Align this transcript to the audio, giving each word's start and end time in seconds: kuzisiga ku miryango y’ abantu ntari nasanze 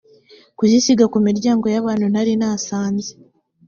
kuzisiga 0.57 1.05
ku 1.11 1.17
miryango 1.27 1.65
y’ 1.73 1.77
abantu 1.81 2.05
ntari 2.11 2.33
nasanze 2.41 3.09